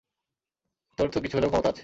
[0.97, 1.79] তোর তো কিছু হলেও ক্ষমতা আছে।